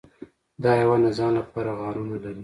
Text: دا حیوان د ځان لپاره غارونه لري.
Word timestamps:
دا 0.63 0.71
حیوان 0.79 1.01
د 1.05 1.07
ځان 1.17 1.31
لپاره 1.39 1.71
غارونه 1.79 2.15
لري. 2.23 2.39